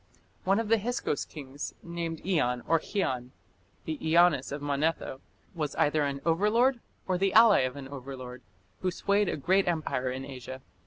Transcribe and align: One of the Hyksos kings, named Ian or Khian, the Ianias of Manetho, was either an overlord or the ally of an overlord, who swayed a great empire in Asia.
One 0.45 0.59
of 0.59 0.67
the 0.69 0.79
Hyksos 0.79 1.25
kings, 1.25 1.75
named 1.83 2.25
Ian 2.25 2.63
or 2.67 2.79
Khian, 2.79 3.29
the 3.85 3.99
Ianias 4.01 4.51
of 4.51 4.59
Manetho, 4.59 5.21
was 5.53 5.75
either 5.75 6.03
an 6.05 6.21
overlord 6.25 6.79
or 7.05 7.19
the 7.19 7.33
ally 7.33 7.59
of 7.59 7.75
an 7.75 7.87
overlord, 7.87 8.41
who 8.79 8.89
swayed 8.89 9.29
a 9.29 9.37
great 9.37 9.67
empire 9.67 10.09
in 10.09 10.25
Asia. 10.25 10.63